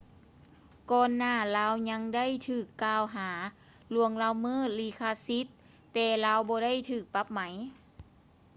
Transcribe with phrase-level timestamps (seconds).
[0.91, 3.29] ກ່ອນໜ້າລາວຍັງໄດ້ຖືກ່າວຫາ
[3.93, 5.47] ລ່ວງລະເມີດລິຂະສິດ
[5.93, 7.39] ແຕ່ລາວບໍ່ໄດ້ຖືກປັບໄໝ